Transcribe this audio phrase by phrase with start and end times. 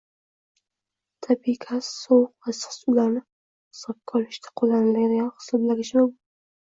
[1.25, 6.19] Tabiiy gaz sovuq va issiq suvlarni hisobga olishda qo‘llaniladigan hisoblagichmi bu?